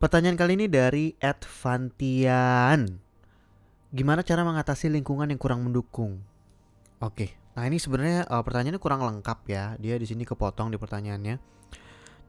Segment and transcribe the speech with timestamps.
[0.00, 2.88] Pertanyaan kali ini dari Advantian.
[3.92, 6.24] Gimana cara mengatasi lingkungan yang kurang mendukung?
[7.04, 9.76] Oke, nah ini sebenarnya uh, pertanyaannya kurang lengkap ya.
[9.76, 11.36] Dia di sini kepotong di pertanyaannya.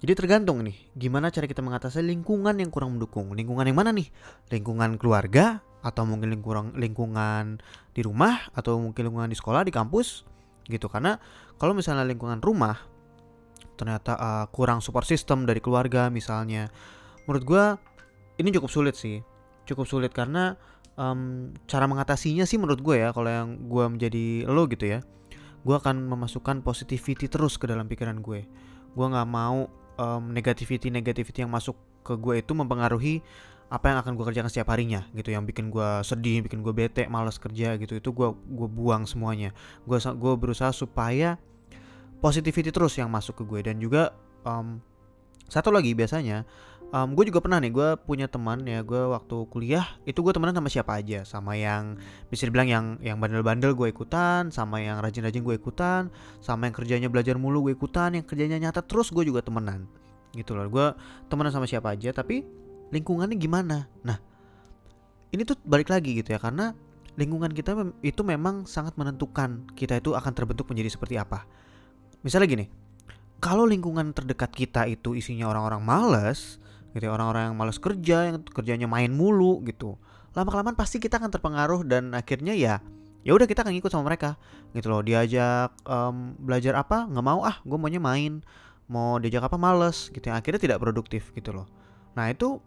[0.03, 3.31] Jadi tergantung nih, gimana cara kita mengatasi lingkungan yang kurang mendukung?
[3.31, 4.11] Lingkungan yang mana nih?
[4.51, 7.63] Lingkungan keluarga atau mungkin lingkungan lingkungan
[7.95, 10.27] di rumah atau mungkin lingkungan di sekolah, di kampus
[10.67, 10.91] gitu.
[10.91, 11.15] Karena
[11.55, 12.75] kalau misalnya lingkungan rumah
[13.79, 16.67] ternyata uh, kurang support system dari keluarga misalnya
[17.25, 17.63] menurut gue
[18.41, 19.21] ini cukup sulit sih.
[19.67, 20.57] Cukup sulit karena
[20.97, 24.99] um, cara mengatasinya sih menurut gue ya kalau yang gue menjadi lo gitu ya.
[25.61, 28.45] Gue akan memasukkan positivity terus ke dalam pikiran gue.
[28.91, 29.69] Gue nggak mau
[30.01, 33.21] um, negativity negativity yang masuk ke gue itu mempengaruhi
[33.71, 37.07] apa yang akan gue kerjakan setiap harinya gitu yang bikin gue sedih bikin gue bete
[37.07, 37.95] malas kerja gitu.
[37.95, 39.55] Itu gue gue buang semuanya.
[39.85, 41.37] Gue gue berusaha supaya
[42.19, 43.59] positivity terus yang masuk ke gue.
[43.71, 44.11] Dan juga
[44.43, 44.81] um,
[45.47, 46.43] satu lagi biasanya
[46.91, 50.55] um, gue juga pernah nih gue punya teman ya gue waktu kuliah itu gue temenan
[50.55, 51.23] sama siapa aja?
[51.23, 56.11] Sama yang bisa dibilang yang yang bandel-bandel gue ikutan sama yang rajin-rajin gue ikutan
[56.43, 59.87] sama yang kerjanya belajar mulu gue ikutan yang kerjanya nyata terus gue juga temenan.
[60.35, 60.87] Gitu loh gue
[61.31, 62.43] temenan sama siapa aja tapi
[62.91, 63.87] lingkungannya gimana?
[64.03, 64.19] Nah
[65.31, 66.75] ini tuh balik lagi gitu ya karena
[67.15, 71.47] lingkungan kita itu memang sangat menentukan kita itu akan terbentuk menjadi seperti apa.
[72.21, 72.65] Misalnya gini
[73.41, 76.61] kalau lingkungan terdekat kita itu isinya orang-orang males
[76.91, 79.95] gitu orang-orang yang malas kerja yang kerjanya main mulu gitu.
[80.35, 82.79] Lama kelamaan pasti kita akan terpengaruh dan akhirnya ya
[83.21, 84.35] ya udah kita akan ikut sama mereka.
[84.75, 87.07] Gitu loh diajak um, belajar apa?
[87.07, 88.43] Nggak mau ah gue maunya main.
[88.91, 90.11] Mau diajak apa males.
[90.11, 91.67] Gitu ya akhirnya tidak produktif gitu loh.
[92.15, 92.59] Nah itu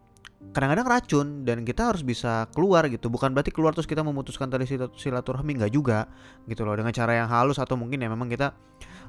[0.52, 3.08] kadang-kadang racun dan kita harus bisa keluar gitu.
[3.08, 6.08] Bukan berarti keluar terus kita memutuskan tali silaturahmi nggak juga
[6.48, 6.76] gitu loh.
[6.76, 8.52] Dengan cara yang halus atau mungkin ya memang kita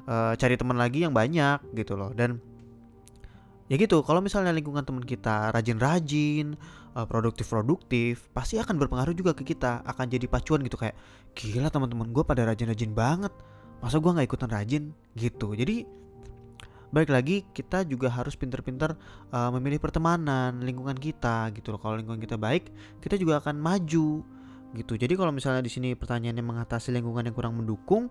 [0.08, 2.12] uh, cari teman lagi yang banyak gitu loh.
[2.16, 2.40] Dan
[3.66, 6.54] ya gitu kalau misalnya lingkungan teman kita rajin-rajin
[6.94, 10.94] uh, produktif-produktif pasti akan berpengaruh juga ke kita akan jadi pacuan gitu kayak
[11.34, 13.34] gila teman-teman gue pada rajin-rajin banget
[13.80, 14.84] masa gue nggak ikutan rajin?
[15.16, 15.48] Gitu.
[15.56, 15.76] Jadi
[16.86, 18.94] balik lagi kita juga harus pinter-pinter
[19.34, 21.80] uh, memilih pertemanan lingkungan kita gitu loh.
[21.82, 24.24] Kalau lingkungan kita baik kita juga akan maju
[24.76, 24.92] gitu.
[24.96, 28.08] Jadi kalau misalnya di sini pertanyaannya mengatasi lingkungan yang kurang mendukung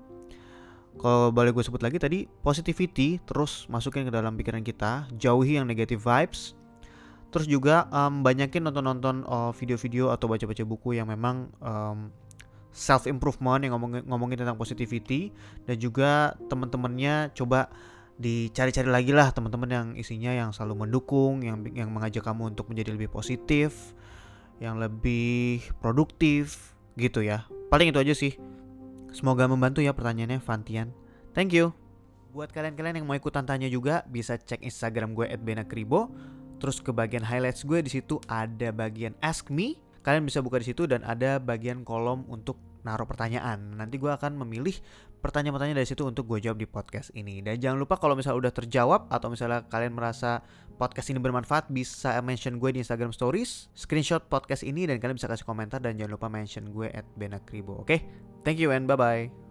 [0.99, 5.67] kalau boleh gue sebut lagi tadi positivity terus masukin ke dalam pikiran kita jauhi yang
[5.67, 6.55] negative vibes
[7.29, 12.07] terus juga um, banyakin nonton-nonton uh, video-video atau baca-baca buku yang memang um,
[12.75, 15.31] self improvement yang ngomongin, ngomongin tentang positivity
[15.63, 17.71] dan juga teman-temannya coba
[18.15, 22.95] dicari-cari lagi lah teman-teman yang isinya yang selalu mendukung yang yang mengajak kamu untuk menjadi
[22.95, 23.95] lebih positif
[24.63, 27.43] yang lebih produktif gitu ya.
[27.67, 28.39] Paling itu aja sih
[29.15, 30.91] Semoga membantu ya pertanyaannya Fantian.
[31.31, 31.71] Thank you.
[32.35, 36.11] Buat kalian-kalian yang mau ikutan tanya juga bisa cek Instagram gue @benakribo.
[36.59, 39.79] Terus ke bagian highlights gue di situ ada bagian ask me.
[40.03, 43.79] Kalian bisa buka di situ dan ada bagian kolom untuk naruh pertanyaan.
[43.79, 44.75] Nanti gue akan memilih
[45.23, 47.39] pertanyaan-pertanyaan dari situ untuk gue jawab di podcast ini.
[47.39, 50.43] Dan jangan lupa kalau misalnya udah terjawab atau misalnya kalian merasa
[50.75, 55.31] podcast ini bermanfaat bisa mention gue di Instagram Stories, screenshot podcast ini dan kalian bisa
[55.31, 57.79] kasih komentar dan jangan lupa mention gue Benakribo.
[57.79, 57.99] Oke, okay?
[58.45, 59.44] Thank you and bye bye.